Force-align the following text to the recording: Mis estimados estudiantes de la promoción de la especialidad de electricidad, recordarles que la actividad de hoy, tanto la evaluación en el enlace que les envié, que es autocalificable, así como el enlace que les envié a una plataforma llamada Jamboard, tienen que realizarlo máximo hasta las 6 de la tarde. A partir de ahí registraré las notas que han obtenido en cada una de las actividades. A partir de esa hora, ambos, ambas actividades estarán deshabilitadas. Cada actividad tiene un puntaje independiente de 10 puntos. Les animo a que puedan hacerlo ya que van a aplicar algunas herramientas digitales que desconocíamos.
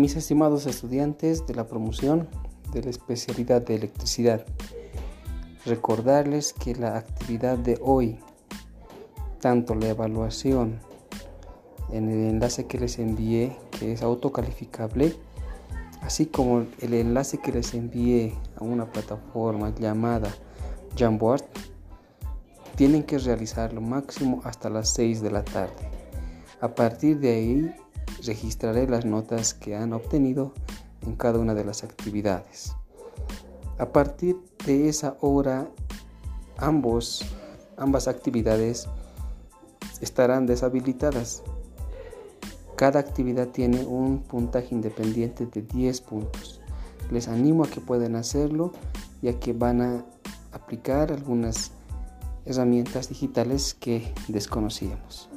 Mis 0.00 0.16
estimados 0.16 0.64
estudiantes 0.64 1.46
de 1.46 1.54
la 1.54 1.66
promoción 1.66 2.26
de 2.72 2.82
la 2.82 2.88
especialidad 2.88 3.60
de 3.60 3.74
electricidad, 3.74 4.46
recordarles 5.66 6.54
que 6.54 6.74
la 6.74 6.96
actividad 6.96 7.58
de 7.58 7.78
hoy, 7.82 8.18
tanto 9.42 9.74
la 9.74 9.88
evaluación 9.88 10.80
en 11.92 12.08
el 12.08 12.30
enlace 12.30 12.66
que 12.66 12.78
les 12.78 12.98
envié, 12.98 13.58
que 13.78 13.92
es 13.92 14.00
autocalificable, 14.00 15.14
así 16.00 16.24
como 16.24 16.64
el 16.80 16.94
enlace 16.94 17.36
que 17.36 17.52
les 17.52 17.74
envié 17.74 18.32
a 18.56 18.64
una 18.64 18.90
plataforma 18.90 19.74
llamada 19.74 20.34
Jamboard, 20.96 21.44
tienen 22.74 23.02
que 23.02 23.18
realizarlo 23.18 23.82
máximo 23.82 24.40
hasta 24.44 24.70
las 24.70 24.94
6 24.94 25.20
de 25.20 25.30
la 25.30 25.44
tarde. 25.44 25.90
A 26.62 26.74
partir 26.74 27.20
de 27.20 27.34
ahí 27.34 27.74
registraré 28.24 28.86
las 28.88 29.04
notas 29.04 29.54
que 29.54 29.76
han 29.76 29.92
obtenido 29.92 30.52
en 31.02 31.16
cada 31.16 31.38
una 31.38 31.54
de 31.54 31.64
las 31.64 31.84
actividades. 31.84 32.74
A 33.78 33.92
partir 33.92 34.36
de 34.66 34.88
esa 34.88 35.16
hora, 35.20 35.68
ambos, 36.58 37.24
ambas 37.76 38.08
actividades 38.08 38.88
estarán 40.00 40.46
deshabilitadas. 40.46 41.42
Cada 42.76 43.00
actividad 43.00 43.48
tiene 43.48 43.84
un 43.84 44.22
puntaje 44.22 44.74
independiente 44.74 45.46
de 45.46 45.62
10 45.62 46.00
puntos. 46.02 46.60
Les 47.10 47.28
animo 47.28 47.64
a 47.64 47.68
que 47.68 47.80
puedan 47.80 48.16
hacerlo 48.16 48.72
ya 49.22 49.38
que 49.38 49.52
van 49.52 49.82
a 49.82 50.04
aplicar 50.52 51.12
algunas 51.12 51.72
herramientas 52.44 53.08
digitales 53.08 53.74
que 53.74 54.12
desconocíamos. 54.28 55.28